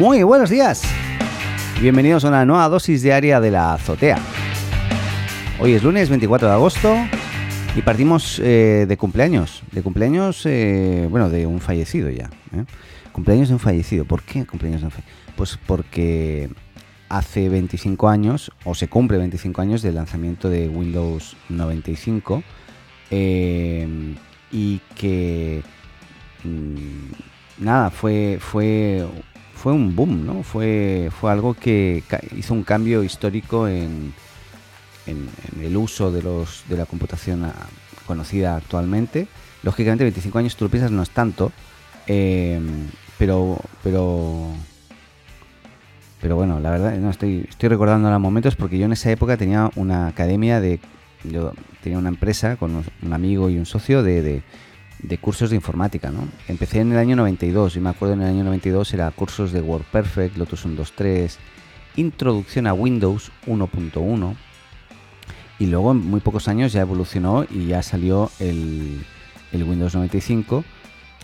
[0.00, 0.82] Muy buenos días.
[1.78, 4.16] Bienvenidos a una nueva dosis diaria de la azotea.
[5.60, 6.96] Hoy es lunes 24 de agosto
[7.76, 9.62] y partimos eh, de cumpleaños.
[9.72, 12.30] De cumpleaños, eh, bueno, de un fallecido ya.
[12.54, 12.64] ¿eh?
[13.12, 14.06] Cumpleaños de un fallecido.
[14.06, 15.14] ¿Por qué cumpleaños de un fallecido?
[15.36, 16.48] Pues porque
[17.10, 22.42] hace 25 años, o se cumple 25 años del lanzamiento de Windows 95
[23.10, 25.62] y que
[26.42, 27.10] mm,
[27.60, 29.06] nada, fue, fue,
[29.60, 30.42] fue un boom, ¿no?
[30.42, 32.02] Fue, fue algo que
[32.34, 34.14] hizo un cambio histórico en,
[35.06, 35.28] en,
[35.62, 37.52] el uso de, los, de la computación ah,
[38.06, 39.28] conocida actualmente.
[39.62, 41.52] Lógicamente 25 años tú lo piensas no es tanto,
[42.06, 42.88] em,
[43.18, 44.46] pero, pero,
[46.22, 49.36] pero bueno, la verdad, no estoy, estoy recordando ahora momentos porque yo en esa época
[49.36, 50.80] tenía una academia de,
[51.22, 54.42] yo tenía una empresa con un amigo y un socio de de
[55.20, 56.28] cursos de informática, ¿no?
[56.48, 59.60] Empecé en el año 92 y me acuerdo en el año 92 era cursos de
[59.60, 61.38] WordPerfect, Lotus 123,
[61.96, 64.36] introducción a Windows 1.1
[65.58, 69.04] y luego en muy pocos años ya evolucionó y ya salió el,
[69.52, 70.64] Windows 95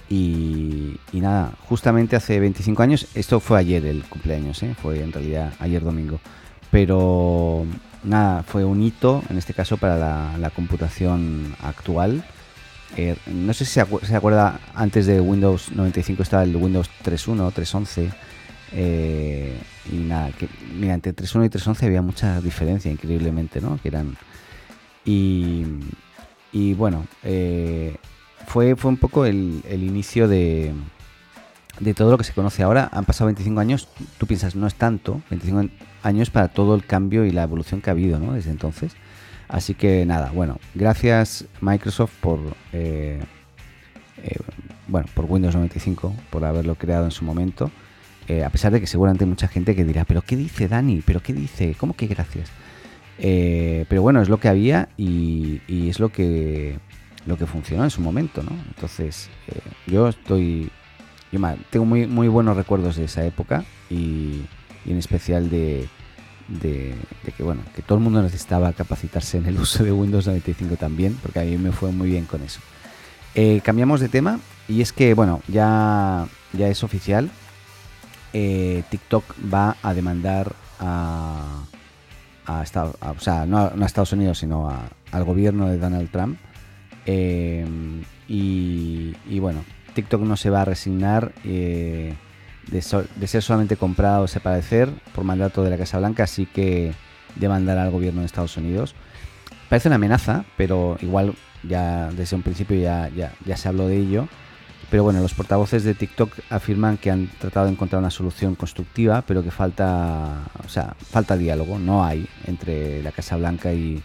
[0.08, 4.74] y, nada, justamente hace 25 años, esto fue ayer el cumpleaños, ¿eh?
[4.80, 6.20] fue en realidad ayer domingo,
[6.70, 7.64] pero
[8.04, 12.24] nada, fue un hito en este caso para la computación actual
[12.96, 18.12] eh, no sé si se, acuerda, antes de Windows 95 estaba el Windows 3.1, 3.11.
[18.72, 19.58] Eh,
[19.90, 23.78] y nada, que, mira, entre 3.1 y 3.11 había mucha diferencia, increíblemente, ¿no?
[23.82, 24.16] Que eran.
[25.04, 25.64] Y,
[26.52, 27.96] y bueno, eh,
[28.46, 30.72] fue, fue un poco el, inicio de,
[31.80, 32.88] de todo lo que se conoce ahora.
[32.92, 35.70] Han pasado 25 años, tú piensas, no es tanto, 25
[36.02, 38.32] años para todo el cambio y la evolución que ha habido, ¿no?
[38.32, 38.96] Desde entonces.
[39.48, 42.40] Así que nada, bueno, gracias Microsoft por,
[42.72, 43.20] eh,
[44.22, 44.36] eh,
[44.88, 47.70] bueno, por Windows 95, por haberlo creado en su momento.
[48.28, 51.00] Eh, a pesar de que seguramente hay mucha gente que dirá, pero ¿qué dice Dani?
[51.06, 51.76] ¿Pero qué dice?
[51.78, 52.50] ¿Cómo que gracias?
[53.18, 56.78] pero bueno, es lo que había y, es lo que
[57.24, 58.50] lo que funcionó en su momento, ¿no?
[58.68, 59.30] Entonces,
[59.86, 60.70] yo estoy,
[61.32, 61.40] yo
[61.70, 64.42] tengo muy, muy buenos recuerdos de esa época y
[64.84, 65.88] en especial de,
[66.48, 66.94] de,
[67.36, 71.18] que bueno que todo el mundo necesitaba capacitarse en el uso de Windows 95 también,
[71.22, 72.60] porque a mí me fue muy bien con eso.
[73.34, 77.30] Eh, cambiamos de tema y es que bueno ya, ya es oficial.
[78.32, 81.64] Eh, TikTok va a demandar a,
[82.46, 82.64] a,
[83.10, 84.70] o sea, no a, Estados Unidos, sino
[85.10, 86.38] al gobierno de Donald Trump.
[87.06, 87.64] Eh,
[88.28, 89.64] y, bueno,
[89.94, 91.32] TikTok no se va a resignar
[92.70, 96.92] de, ser solamente comprado o desaparecer por mandato de la Casa Blanca, así que
[97.36, 98.94] demandará al gobierno de Estados Unidos.
[99.68, 104.28] Parece una amenaza, pero igual ya desde un principio ya, ya, se habló de ello.
[104.90, 109.22] Pero bueno, los portavoces de TikTok afirman que han tratado de encontrar una solución constructiva,
[109.22, 114.00] pero que falta, o sea, falta diálogo, no hay entre la Casa Blanca y,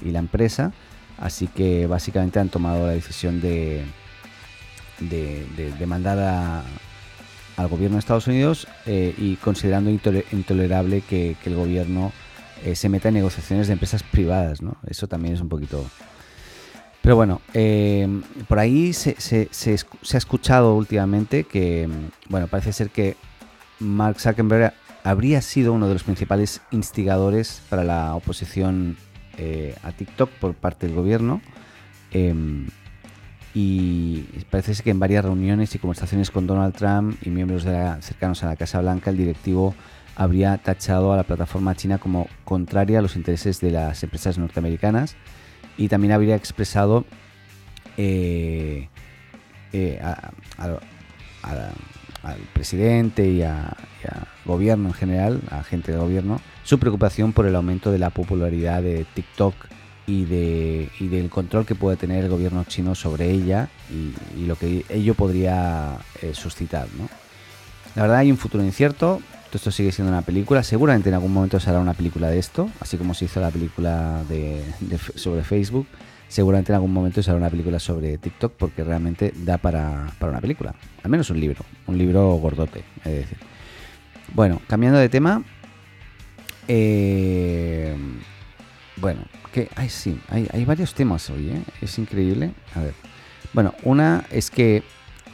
[0.00, 0.72] y la empresa.
[1.18, 3.84] Así que básicamente han tomado la decisión de,
[5.00, 6.62] de, de demandar a,
[7.56, 12.12] al gobierno de Estados Unidos eh, y considerando intolerable que, el gobierno
[12.64, 14.76] eh, se meta en negociaciones de empresas privadas, ¿no?
[14.86, 15.84] Eso también es un poquito...
[17.02, 18.06] Pero bueno, eh,
[18.46, 21.88] por ahí se, ha escuchado últimamente que,
[22.28, 23.16] bueno, parece ser que
[23.80, 28.96] Mark Zuckerberg habría sido uno de los principales instigadores para la oposición
[29.82, 31.40] a TikTok por parte del gobierno.
[33.54, 34.20] Y
[34.50, 37.64] parece que en varias reuniones y conversaciones con Donald Trump y miembros
[38.00, 39.74] cercanos a la Casa Blanca, el directivo
[40.16, 45.16] habría tachado a la plataforma china como contraria a los intereses de las empresas norteamericanas
[45.76, 47.04] y también habría expresado
[47.96, 48.88] eh,
[49.72, 50.00] eh,
[50.58, 50.80] al
[52.52, 53.74] presidente y al
[54.44, 58.82] gobierno en general, a gente del gobierno, su preocupación por el aumento de la popularidad
[58.82, 59.54] de TikTok
[60.06, 64.56] y, de, y del control que puede tener el gobierno chino sobre ella y, lo
[64.56, 66.88] que ello podría eh, suscitar.
[66.98, 67.08] ¿no?
[67.94, 71.32] La verdad hay un futuro incierto, todo esto sigue siendo una película, seguramente en algún
[71.32, 74.62] momento se hará una película de esto, así como se hizo la película de,
[75.14, 75.86] sobre Facebook,
[76.28, 80.32] seguramente en algún momento se hará una película sobre TikTok porque realmente da para, para
[80.32, 83.38] una película, al menos un libro, un libro gordote, es decir.
[84.34, 85.44] Bueno, cambiando de tema,
[86.66, 87.94] eh,
[89.02, 89.22] bueno,
[89.52, 91.62] que, ay, sí, hay, hay varios temas hoy, ¿eh?
[91.80, 92.52] Es increíble.
[92.76, 92.94] A ver.
[93.52, 94.84] Bueno, una es que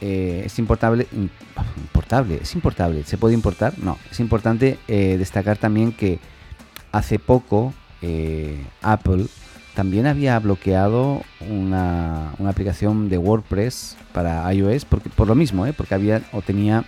[0.00, 3.75] eh, es importable, importable, es importable, ¿se puede importar?
[3.79, 6.19] No, es importante eh, destacar también que
[6.93, 7.75] hace poco
[8.81, 9.26] Apple
[9.75, 15.94] también había bloqueado una, una, aplicación de WordPress para iOS porque, por lo mismo, porque
[15.94, 16.85] había o tenía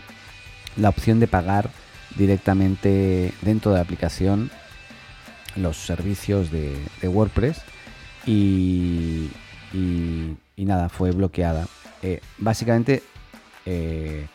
[0.77, 1.71] la opción de pagar
[2.17, 4.51] directamente dentro de la aplicación
[5.57, 7.63] los servicios de, WordPress
[8.27, 9.31] y,
[9.73, 11.67] y, nada, fue bloqueada.
[12.03, 13.03] Eh, básicamente,
[13.67, 14.27] eh,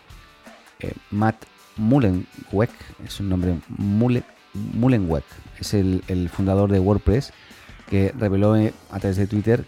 [0.79, 1.45] eh, Matt
[1.77, 2.69] Mullenweg,
[3.05, 5.23] es un nombre, Mullenweg,
[5.59, 7.33] es el, el, fundador de WordPress,
[7.89, 9.65] que reveló a través de Twitter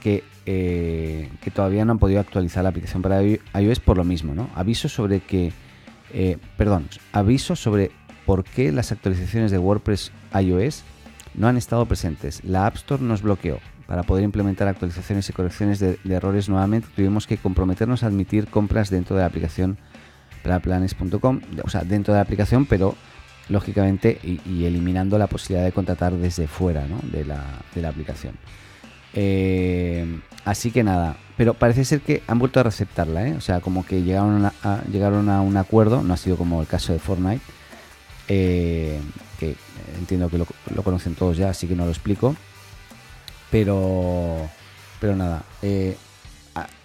[0.00, 4.50] que, que todavía no han podido actualizar la aplicación para iOS por lo mismo, ¿no?
[4.56, 5.52] Aviso sobre que,
[6.56, 7.92] perdón, aviso sobre
[8.30, 10.84] por qué las actualizaciones de WordPress iOS
[11.34, 12.44] no han estado presentes.
[12.44, 13.58] La App Store nos bloqueó.
[13.88, 18.88] Para poder implementar actualizaciones y correcciones de, errores nuevamente, tuvimos que comprometernos a admitir compras
[18.88, 19.78] dentro de la aplicación
[20.44, 22.94] planes.com, o sea, dentro de la aplicación, pero
[23.48, 28.36] lógicamente y, eliminando la posibilidad de contratar desde fuera de, la, aplicación.
[29.12, 33.34] Eh, así que nada, pero parece ser que han vuelto a receptarla, ¿eh?
[33.36, 37.00] o sea, como que llegaron a un acuerdo, no ha sido como el caso de
[37.00, 37.42] Fortnite,
[38.32, 39.00] eh,
[39.40, 39.56] que
[39.98, 42.36] entiendo que lo, conocen todos ya, así que no lo explico.
[43.50, 44.48] Pero,
[45.00, 45.96] pero nada, eh,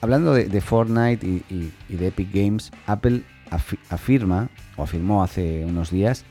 [0.01, 3.21] hablando de, Fortnite y, de Epic Games, Apple
[3.89, 6.25] afirma, o afirmó hace unos días,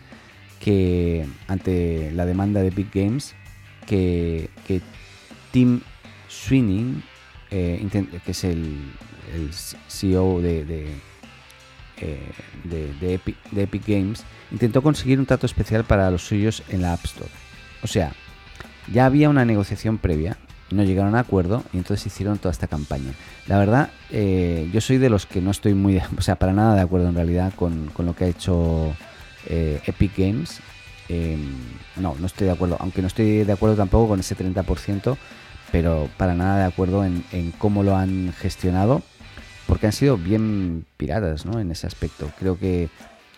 [0.59, 3.37] que ante la demanda de Epic Games,
[3.87, 4.51] que,
[5.53, 5.81] Tim
[6.27, 7.05] Sweeney,
[7.53, 7.87] eh,
[8.25, 8.81] que es el,
[9.89, 10.89] CEO de,
[13.01, 17.05] Epic, de Epic Games, intentó conseguir un trato especial para los suyos en la App
[17.05, 17.31] Store.
[17.83, 18.13] O sea,
[18.93, 20.37] ya había una negociación previa,
[20.71, 23.13] no llegaron a acuerdo y entonces hicieron toda esta campaña.
[23.47, 26.75] La verdad, eh, yo soy de los que no estoy muy, o sea, para nada
[26.75, 28.95] de acuerdo en realidad con, lo que ha hecho
[29.47, 30.61] eh, Epic Games.
[31.09, 31.53] Em,
[31.97, 35.17] no, no estoy de acuerdo, aunque no estoy de acuerdo tampoco con ese 30%,
[35.71, 39.03] pero para nada de acuerdo en cómo lo han gestionado,
[39.67, 41.61] porque han sido bien piratas, ¿no?
[41.61, 42.31] En ese aspecto.
[42.39, 42.89] Creo que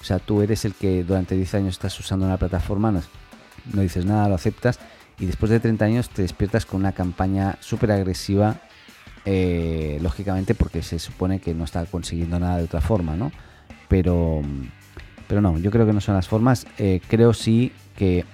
[0.00, 4.05] o sea, tú eres el que durante 10 años estás usando una plataforma, no, dices
[4.05, 4.78] nada, lo aceptas
[5.19, 8.61] y después de 30 años te despiertas con una campaña súper agresiva,
[9.25, 13.32] eh, lógicamente porque se supone que no está consiguiendo nada de otra forma, ¿no?
[13.88, 14.43] Pero,
[15.26, 16.67] pero no, yo creo que no son las formas.
[16.79, 18.25] Eh, creo sí que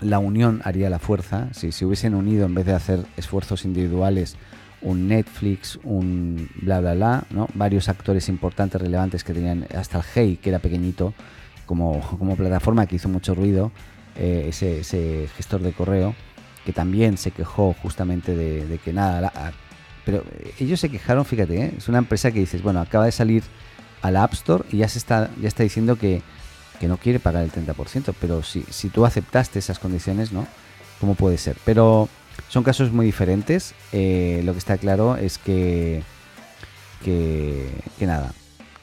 [0.00, 1.48] la unión haría la fuerza.
[1.52, 4.36] Si se hubiesen unido en vez de hacer esfuerzos individuales
[4.82, 7.48] un Netflix, un bla bla bla, ¿no?
[7.54, 11.14] Varios actores importantes, relevantes que tenían, hasta el Hey, que era pequeñito,
[11.66, 13.72] como, como plataforma que hizo mucho ruido,
[14.16, 16.14] eh, ese, gestor de correo,
[16.64, 19.32] que también se quejó justamente de, que nada,
[20.04, 20.24] pero
[20.58, 21.74] ellos se quejaron, fíjate, ¿eh?
[21.76, 23.42] es una empresa que dices, bueno, acaba de salir
[24.02, 26.22] a la App Store y ya se está, ya está diciendo que,
[26.80, 30.46] que no quiere pagar el 30%, pero si, si tú aceptaste esas condiciones, ¿no?
[31.00, 31.56] ¿Cómo puede ser?
[31.64, 32.08] Pero
[32.48, 33.74] son casos muy diferentes.
[33.92, 36.02] Eh, lo que está claro es que,
[37.04, 37.66] que,
[38.00, 38.32] nada,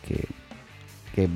[0.07, 0.27] que,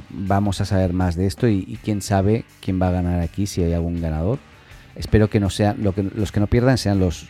[0.09, 3.63] vamos a saber más de esto y, quién sabe quién va a ganar aquí, si
[3.63, 4.39] hay algún ganador.
[4.95, 7.27] Espero que no sean, los que no pierdan sean los,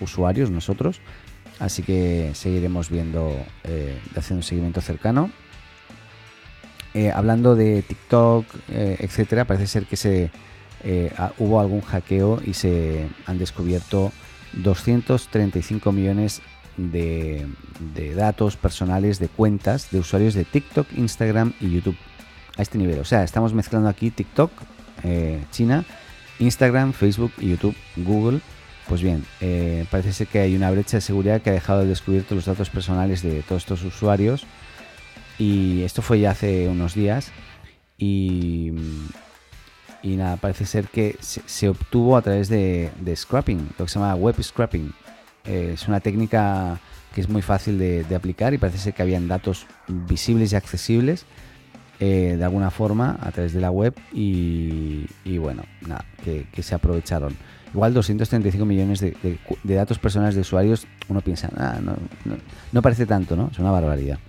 [0.00, 1.00] usuarios, nosotros.
[1.58, 3.32] Así que seguiremos viendo,
[3.64, 5.30] eh, haciendo un seguimiento cercano.
[6.94, 10.30] Eh, hablando de TikTok, etcétera, parece ser que se
[10.84, 14.12] eh, hubo algún hackeo y se han descubierto
[14.54, 16.42] 235 millones
[16.76, 17.46] de,
[18.14, 21.96] datos personales de cuentas de usuarios de TikTok, Instagram y YouTube.
[22.56, 22.98] A este nivel.
[23.00, 24.50] O sea, estamos mezclando aquí TikTok,
[25.02, 25.84] eh, China,
[26.38, 28.40] Instagram, Facebook YouTube, Google.
[28.88, 31.86] Pues bien, eh, parece ser que hay una brecha de seguridad que ha dejado de
[31.86, 34.46] descubrir todos los datos personales de todos estos usuarios.
[35.38, 37.30] Y esto fue ya hace unos días.
[37.98, 38.72] Y,
[40.06, 44.14] y nada, parece ser que se, obtuvo a través de, scrapping, lo que se llama
[44.14, 44.92] web scrapping.
[45.44, 46.78] Eh, es una técnica
[47.12, 51.26] que es muy fácil de, aplicar y parece ser que habían datos visibles y accesibles
[51.98, 55.08] eh, de alguna forma a través de la web y,
[55.38, 57.36] bueno, nada, que, se aprovecharon.
[57.74, 61.96] Igual 235 millones de, datos personales de usuarios, uno piensa, ah, no,
[62.70, 63.48] no, parece tanto, ¿no?
[63.50, 64.20] Es una barbaridad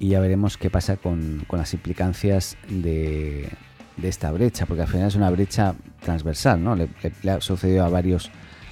[0.00, 3.48] y ya veremos qué pasa con las implicancias de,
[3.96, 6.74] de esta brecha, porque al final es una brecha transversal, ¿no?
[6.76, 6.88] Le,
[7.30, 8.30] ha sucedido a, varios,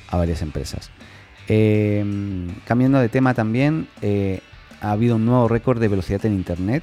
[0.09, 0.91] a varias empresas.
[1.49, 4.41] Em, cambiando de tema también, eh,
[4.81, 6.83] ha habido un nuevo récord de velocidad en Internet,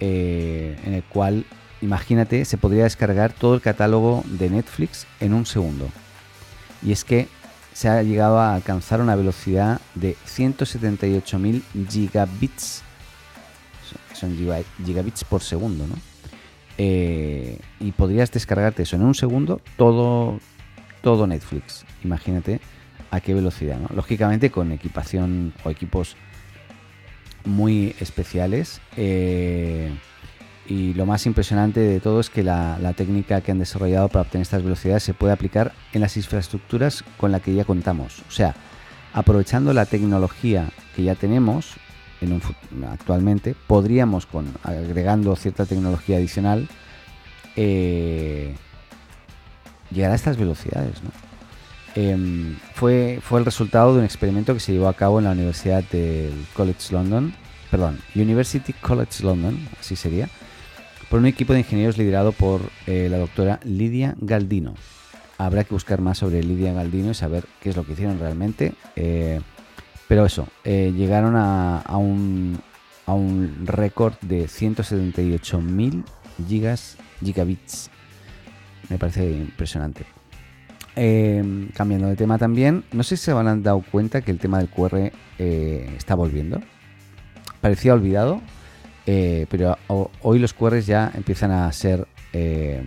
[0.00, 1.44] eh, en el cual,
[1.80, 5.88] imagínate, se podría descargar todo el catálogo de Netflix en un segundo.
[6.82, 7.28] Y es que
[7.72, 12.82] se ha llegado a alcanzar una velocidad de 178.000 gigabits,
[14.12, 14.36] son
[14.84, 15.94] gigabits por segundo, ¿no?
[16.78, 20.38] Eh, y podrías descargarte eso en un segundo, todo,
[21.02, 21.84] todo Netflix.
[22.04, 22.60] Imagínate
[23.10, 26.16] a qué velocidad, Lógicamente con equipación o equipos
[27.44, 28.80] muy especiales.
[28.96, 29.90] Eh,
[30.68, 34.42] y lo más impresionante de todo es que la, técnica que han desarrollado para obtener
[34.42, 38.22] estas velocidades se puede aplicar en las infraestructuras con las que ya contamos.
[38.28, 38.54] O sea,
[39.14, 41.76] aprovechando la tecnología que ya tenemos
[42.20, 42.40] en
[42.86, 46.68] actualmente, podríamos, con, agregando cierta tecnología adicional,
[47.56, 48.54] eh,
[49.90, 50.94] llegar a estas velocidades.
[51.94, 55.32] Em, fue, fue el resultado de un experimento que se llevó a cabo en la
[55.32, 57.34] Universidad del College London,
[57.70, 60.28] perdón, University College London, así sería,
[61.08, 64.74] por un equipo de ingenieros liderado por eh, la doctora Lidia Galdino.
[65.38, 68.74] Habrá que buscar más sobre Lidia Galdino y saber qué es lo que hicieron realmente.
[68.96, 69.40] Eh,
[70.08, 72.60] pero eso, eh, llegaron a, un,
[73.64, 76.04] récord de 178.000
[76.48, 77.90] gigas, gigabits.
[78.88, 80.04] Me parece impresionante.
[81.74, 84.68] cambiando de tema también, no sé si se han dado cuenta que el tema del
[84.68, 86.60] QR está volviendo.
[87.60, 88.40] Parecía olvidado,
[89.10, 89.78] eh, pero
[90.20, 92.82] hoy los QRs ya empiezan a ser eh,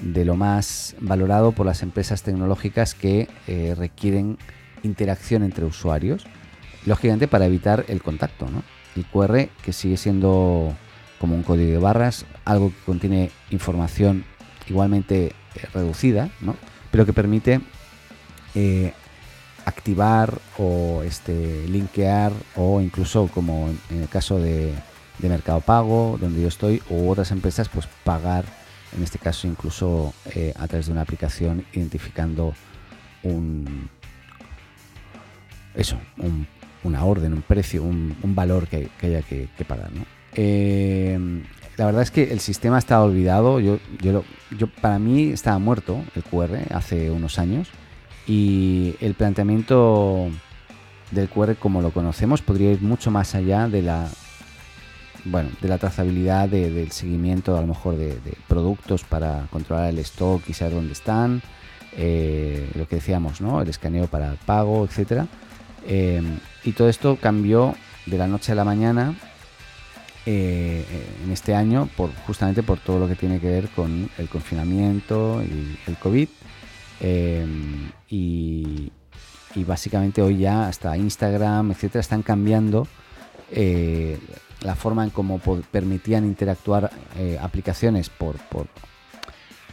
[0.00, 4.36] de lo más valorado por las empresas tecnológicas que eh, requieren
[4.82, 6.26] interacción entre usuarios,
[6.86, 8.46] lógicamente para evitar el contacto.
[8.96, 10.74] El QR que sigue siendo
[11.18, 14.24] como un código de barras, algo que contiene información
[14.68, 15.32] igualmente
[15.72, 16.30] reducida,
[16.90, 17.60] pero que permite
[19.64, 24.72] activar o este, linkear o incluso como en el caso de
[25.18, 28.44] de Mercado Pago, donde yo estoy, u otras empresas, pues pagar,
[28.96, 32.54] en este caso incluso eh, a través de una aplicación, identificando
[33.22, 33.90] un
[35.74, 35.96] eso,
[36.84, 39.90] una orden, un precio, un, valor que, haya que, pagar.
[40.34, 41.18] Eh,
[41.78, 43.60] la verdad es que el sistema está olvidado.
[43.60, 44.22] Yo, yo,
[44.80, 47.68] para mí estaba muerto el QR hace unos años
[48.26, 50.28] y el planteamiento
[51.12, 54.08] del QR como lo conocemos podría ir mucho más allá de la
[55.24, 60.42] bueno, de la trazabilidad, del seguimiento a lo mejor de, productos para controlar el stock
[60.48, 61.42] y saber dónde están,
[61.96, 63.60] eh, lo que decíamos, ¿no?
[63.62, 65.26] El escaneo para el pago, etcétera.
[65.88, 66.22] Eh,
[66.64, 67.74] y todo esto cambió
[68.06, 69.16] de la noche a la mañana
[70.26, 70.84] eh,
[71.24, 75.42] en este año, por, justamente por todo lo que tiene que ver con el confinamiento
[75.42, 76.28] y el COVID.
[78.08, 78.92] Y,
[79.66, 82.86] básicamente hoy ya hasta Instagram, etcétera, están cambiando
[84.62, 85.38] la forma en cómo
[85.70, 88.66] permitían interactuar eh, aplicaciones por, por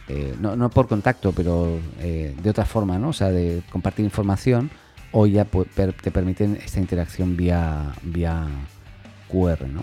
[0.08, 3.08] eh, no, por contacto, pero eh, de otra forma, ¿no?
[3.08, 4.70] O sea, de compartir información,
[5.12, 8.46] hoy ya te permiten esta interacción vía, vía
[9.28, 9.82] QR, ¿no?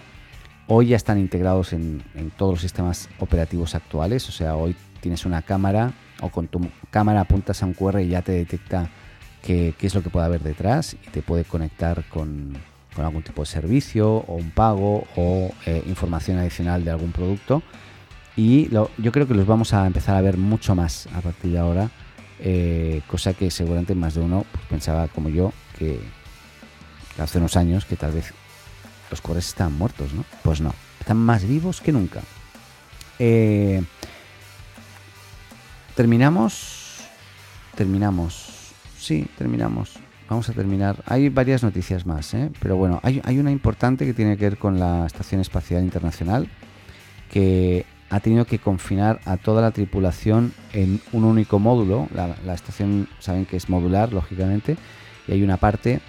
[0.68, 2.04] Hoy ya están integrados en,
[2.38, 7.22] todos los sistemas operativos actuales, o sea, hoy tienes una cámara o con tu cámara
[7.22, 8.90] apuntas a un QR y ya te detecta
[9.42, 12.54] qué, qué es lo que puede haber detrás y te puede conectar con,
[12.96, 17.62] con algún tipo de servicio o un pago o eh, información adicional de algún producto.
[18.36, 21.60] Y yo creo que los vamos a empezar a ver mucho más a partir de
[21.60, 21.92] ahora,
[22.44, 26.00] eh, cosa que seguramente más de uno pues, pensaba como yo que
[27.18, 28.34] hace unos años que tal vez
[29.10, 30.24] los cores están muertos, ¿no?
[30.44, 32.22] Pues no, están más vivos que nunca.
[33.18, 33.82] Eh,
[35.96, 37.02] terminamos,
[37.76, 39.98] terminamos, sí, terminamos
[40.34, 41.04] vamos a terminar.
[41.06, 42.50] Hay varias noticias más, ¿eh?
[42.60, 46.48] pero bueno, hay, una importante que tiene que ver con la Estación Espacial Internacional,
[47.30, 52.08] que ha tenido que confinar a toda la tripulación en un único módulo.
[52.14, 54.78] La, estación, saben que es modular, lógicamente,
[55.28, 56.00] y hay una parte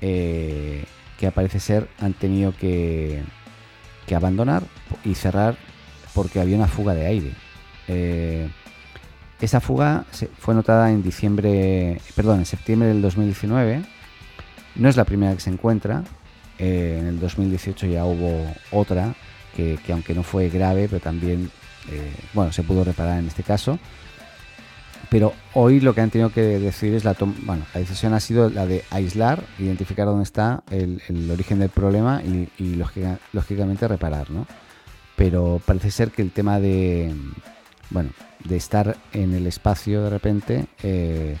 [0.00, 0.84] eh,
[1.18, 3.22] que parece ser han tenido que,
[4.14, 4.62] abandonar
[5.04, 5.56] y cerrar
[6.14, 7.32] porque había una fuga de aire.
[7.88, 8.48] Eh,
[9.40, 10.04] esa fuga
[10.38, 13.82] fue notada en diciembre, perdón, en septiembre del 2019.
[14.76, 16.04] No es la primera que se encuentra.
[16.58, 19.14] Eh, en el 2018 ya hubo otra
[19.54, 21.50] que, aunque no fue grave, pero también,
[21.90, 23.78] eh, bueno, se pudo reparar en este caso.
[25.10, 28.50] Pero hoy lo que han tenido que decir es la, bueno, la decisión ha sido
[28.50, 32.48] la de aislar, identificar dónde está el, origen del problema y,
[33.32, 34.26] lógicamente reparar.
[35.14, 37.14] Pero parece ser que el tema de,
[37.90, 38.10] bueno,
[38.44, 41.36] de estar en el espacio de repente, eh,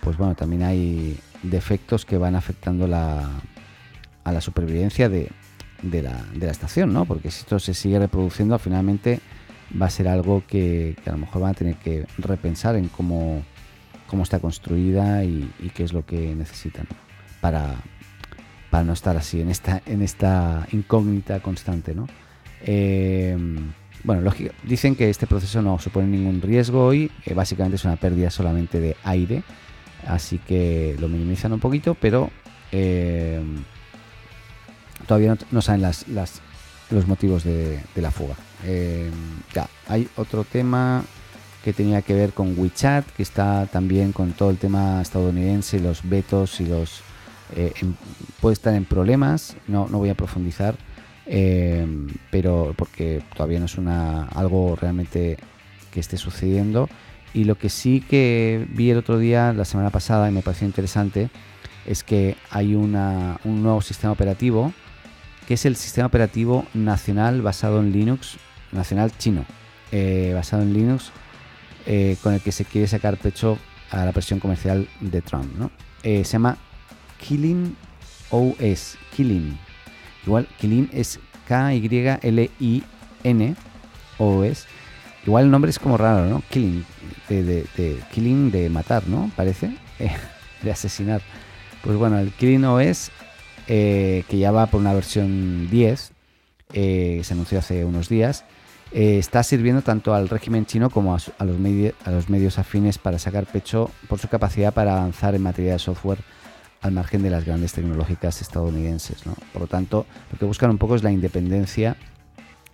[0.00, 3.28] pues bueno, también hay defectos que van afectando la,
[4.24, 5.30] a la supervivencia de,
[5.82, 7.04] la, estación, ¿no?
[7.04, 9.20] Porque si esto se sigue reproduciendo, finalmente
[9.80, 13.42] va a ser algo que, a lo mejor van a tener que repensar en cómo,
[14.22, 16.86] está construida y, qué es lo que necesitan
[17.40, 17.76] para,
[18.84, 22.06] no estar así en esta, en esta incógnita constante, ¿no?
[22.62, 23.36] Eh,
[24.02, 24.32] bueno,
[24.64, 28.80] dicen que este proceso no supone ningún riesgo hoy, eh, básicamente es una pérdida solamente
[28.80, 29.42] de aire,
[30.06, 32.30] así que lo minimizan un poquito, pero
[32.72, 33.42] eh,
[35.06, 36.04] todavía no, saben las,
[36.90, 38.34] los motivos de, la fuga.
[38.64, 39.10] Eh,
[39.54, 41.04] ya, hay otro tema
[41.64, 46.08] que tenía que ver con WeChat, que está también con todo el tema estadounidense, los
[46.08, 47.02] vetos y los...
[47.56, 47.72] Eh,
[48.40, 50.76] puede estar en problemas, no, no voy a profundizar,
[51.26, 51.86] eh,
[52.30, 55.36] pero porque todavía no es una algo realmente
[55.92, 56.88] que esté sucediendo.
[57.32, 60.66] Y lo que sí que vi el otro día, la semana pasada, y me pareció
[60.66, 61.30] interesante,
[61.86, 64.72] es que hay una, un nuevo sistema operativo,
[65.46, 68.36] que es el sistema operativo nacional basado en Linux,
[68.72, 69.44] nacional chino,
[69.92, 71.10] eh, basado en Linux,
[71.86, 73.58] eh, con el que se quiere sacar pecho
[73.90, 75.52] a la presión comercial de Trump.
[75.58, 75.70] ¿no?
[76.02, 76.56] Eh, se llama
[77.18, 77.76] Killing
[78.30, 79.58] OS, Killing.
[80.24, 81.18] Igual, Killing es
[81.48, 82.84] K-Y-L-I-N
[84.18, 84.66] OS.
[85.26, 86.42] Igual el nombre es como raro, ¿no?
[86.50, 86.84] Killing,
[87.28, 89.30] de, Killing de matar, ¿no?
[89.36, 89.76] Parece,
[90.62, 91.20] de asesinar.
[91.82, 93.10] Pues bueno, el Killing OS,
[93.70, 96.12] que ya va por una versión 10,
[96.72, 98.44] se anunció hace unos días,
[98.92, 103.20] eh, está sirviendo tanto al régimen chino como a, los a, los medios afines para
[103.20, 106.18] sacar pecho por su capacidad para avanzar en materia de software
[106.80, 109.22] al margen de las grandes tecnológicas estadounidenses.
[109.52, 111.96] Por lo tanto, lo que buscan un poco es la independencia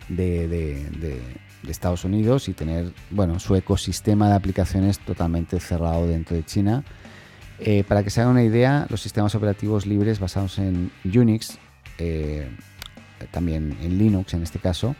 [0.09, 1.21] de,
[1.69, 6.85] Estados Unidos y tener bueno, su ecosistema de aplicaciones totalmente cerrado dentro de China.
[7.59, 11.59] Eh, para que se haga una idea, los sistemas operativos libres basados en Unix,
[11.99, 12.49] eh,
[13.31, 14.95] también en Linux en este caso,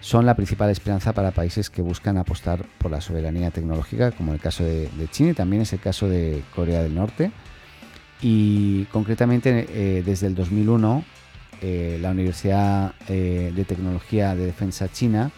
[0.00, 4.40] son la principal esperanza para países que buscan apostar por la soberanía tecnológica, como el
[4.40, 7.30] caso de, China y también es el caso de Corea del Norte.
[8.20, 11.04] Y concretamente eh, desde el 2001,
[11.62, 15.30] eh, la Universidad de Tecnología de Defensa China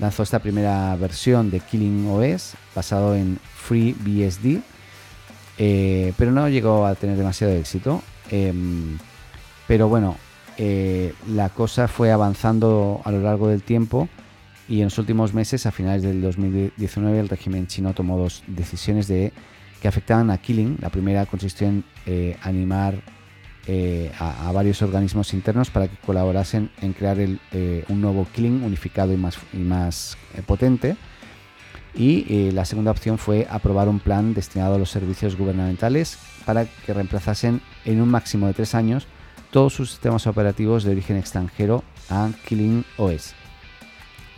[0.00, 4.60] lanzó esta primera versión de Killing OS basado en FreeBSD,
[5.58, 8.02] pero no llegó a tener demasiado éxito.
[8.30, 8.96] Em,
[9.66, 10.16] pero bueno,
[10.56, 14.08] eh, la cosa fue avanzando a lo largo del tiempo
[14.68, 19.08] y en los últimos meses, a finales del 2019, el régimen chino tomó dos decisiones
[19.08, 19.32] de,
[19.80, 20.78] que afectaban a Killing.
[20.80, 23.00] La primera consistió en eh, animar
[23.66, 29.16] eh, a, varios organismos internos para que colaborasen en crear un nuevo Killing unificado y
[29.16, 30.96] más, y más potente.
[31.94, 36.94] Y la segunda opción fue aprobar un plan destinado a los servicios gubernamentales para que
[36.94, 39.08] reemplazasen en un máximo de tres años
[39.50, 43.34] todos sus sistemas operativos de origen extranjero a Killing OS.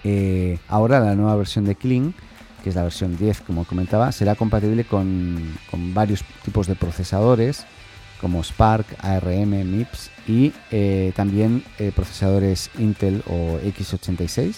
[0.04, 2.14] Eh, ahora la nueva versión de Killing,
[2.62, 5.58] que es la versión 10 como comentaba, será compatible con,
[5.94, 7.66] varios tipos de procesadores
[8.20, 14.56] como Spark, ARM, MIPS y eh, también eh, procesadores Intel o x86.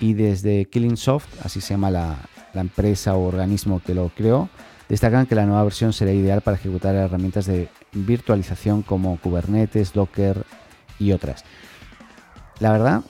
[0.00, 2.18] Y desde Killing Soft, así se llama la,
[2.54, 4.48] empresa o organismo que lo creó,
[4.88, 10.44] destacan que la nueva versión será ideal para ejecutar herramientas de virtualización como Kubernetes, Docker
[10.98, 11.44] y otras.
[12.58, 13.02] La verdad,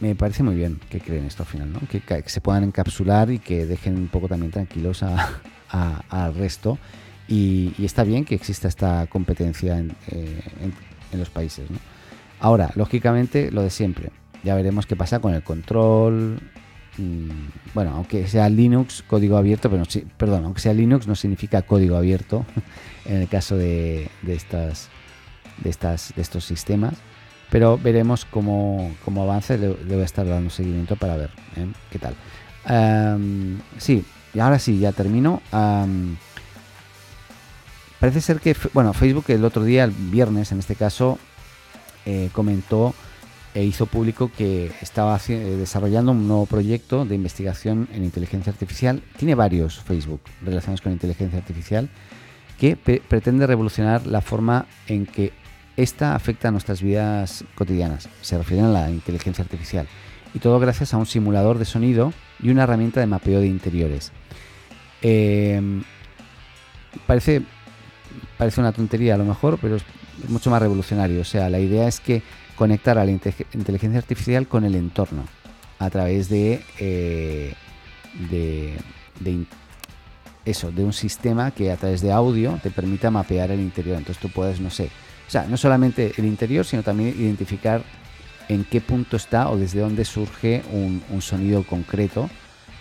[0.00, 1.80] me parece muy bien que creen esto al final, ¿no?
[1.88, 6.78] que, se puedan encapsular y que dejen un poco también tranquilos al resto.
[7.26, 10.42] Y, está bien que exista esta competencia en, eh,
[11.12, 11.66] los países.
[12.40, 14.10] Ahora, lógicamente, lo de siempre.
[14.44, 16.40] Ya veremos qué pasa con el control,
[16.96, 21.62] Mm, bueno, aunque sea Linux, código abierto, pero sí, perdón, aunque sea Linux no significa
[21.62, 22.46] código abierto
[23.04, 24.90] en el caso de, estas,
[25.58, 26.94] de, estas, de estos sistemas.
[27.50, 29.56] Pero veremos cómo, cómo avanza.
[29.56, 31.66] Le, voy a estar dando seguimiento para ver ¿eh?
[31.90, 32.16] qué tal.
[33.78, 35.40] sí, y ahora sí, ya termino.
[38.00, 41.18] parece ser que, bueno, Facebook el otro día, el viernes en este caso,
[42.06, 42.94] eh, comentó
[43.54, 49.02] e hizo público que estaba eh, desarrollando un nuevo proyecto de investigación en inteligencia artificial.
[49.16, 51.88] Tiene varios Facebook relacionados con inteligencia artificial
[52.58, 55.32] que pretende revolucionar la forma en que
[55.76, 58.08] esta afecta a nuestras vidas cotidianas.
[58.20, 59.86] Se refiere a la inteligencia artificial.
[60.34, 64.12] Y todo gracias a un simulador de sonido y una herramienta de mapeo de interiores.
[65.02, 65.82] Em,
[67.06, 67.42] parece,
[68.36, 69.84] parece una tontería a lo mejor, pero es
[70.28, 71.20] mucho más revolucionario.
[71.20, 72.22] O sea, la idea es que
[72.56, 75.24] conectar a la inteligencia artificial con el entorno
[75.78, 77.54] a través de, eh,
[78.30, 78.76] de,
[80.44, 83.98] eso, de un sistema que a través de audio te permita mapear el interior.
[83.98, 84.90] Entonces tú puedes, no sé,
[85.26, 87.82] o sea, no solamente el interior, sino también identificar
[88.48, 92.28] en qué punto está o desde dónde surge un, un sonido concreto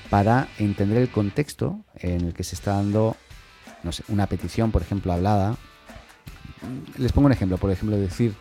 [0.10, 3.16] para entender el contexto en el que se está dando,
[3.82, 5.56] no sé, una petición, por ejemplo, hablada.
[6.98, 8.36] Les pongo un ejemplo, por ejemplo, decir,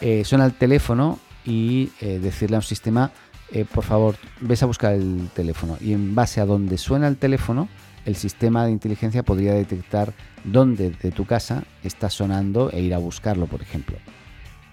[0.00, 3.10] eh, suena el teléfono y eh, decirle a un sistema,
[3.50, 5.78] eh, por favor, ves a buscar el teléfono.
[5.80, 7.68] Y en base a donde suena el teléfono,
[8.04, 10.12] el sistema de inteligencia podría detectar
[10.44, 13.96] dónde de tu casa está sonando e ir a buscarlo, por ejemplo.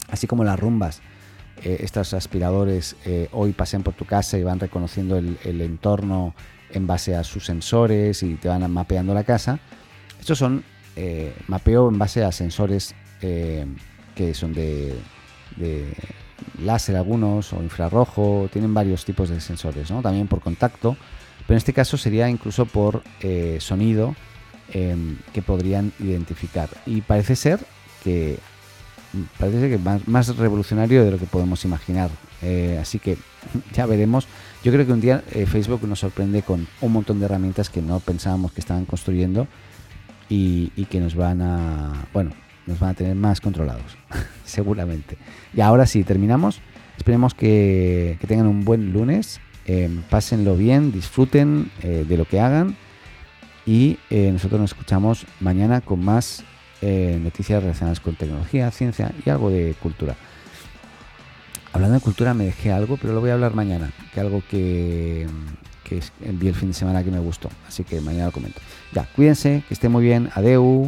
[0.09, 1.01] Así como las rumbas
[1.63, 2.97] eh, estos aspiradores
[3.31, 6.35] hoy pasen por tu casa y van reconociendo el, entorno
[6.71, 9.59] en base a sus sensores y te van mapeando la casa.
[10.19, 10.63] Estos son
[11.47, 14.95] mapeo en base a sensores que son de,
[16.61, 20.97] láser algunos o infrarrojo, tienen varios tipos de sensores, también por contacto,
[21.47, 23.03] pero en este caso sería incluso por
[23.59, 24.15] sonido
[24.73, 26.69] Em, que podrían identificar.
[26.87, 27.59] Y parece ser
[28.03, 28.39] que
[29.37, 32.09] parece que más, más revolucionario de lo que podemos imaginar.
[32.41, 33.15] Eh, así que
[33.73, 34.27] ya veremos.
[34.63, 37.83] Yo creo que un día eh, Facebook nos sorprende con un montón de herramientas que
[37.83, 39.47] no pensábamos que estaban construyendo
[40.29, 42.31] y, que nos van a, bueno,
[42.65, 43.97] nos van a tener más controlados,
[44.45, 45.17] seguramente.
[45.53, 46.61] Y ahora sí, terminamos.
[46.97, 49.39] Esperemos que, tengan un buen lunes.
[49.65, 52.77] Em, pásenlo bien, disfruten eh, de lo que hagan
[53.65, 56.43] y eh, nosotros nos escuchamos mañana con más
[56.81, 60.15] eh, noticias relacionadas con tecnología, ciencia y algo de cultura.
[61.73, 65.27] Hablando de cultura me dejé algo, pero lo voy a hablar mañana, que algo que,
[65.83, 67.49] que vi el fin de semana que me gustó.
[67.67, 68.61] Así que mañana lo comento.
[68.93, 70.29] Ya, cuídense, que esté muy bien.
[70.35, 70.87] Adeu.